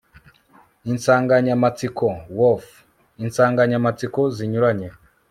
[0.91, 2.07] insanganyamatsiko
[2.37, 2.63] woof
[3.23, 4.87] insanganyamatsiko zinyuranye